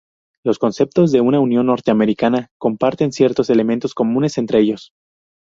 Los 0.43 0.57
conceptos 0.57 1.11
de 1.11 1.21
una 1.21 1.39
Unión 1.39 1.67
Norteamericana 1.67 2.49
comparten 2.57 3.11
ciertos 3.11 3.51
elementos 3.51 3.93
comunes 3.93 4.39
entre 4.39 4.59
ellos. 4.59 4.93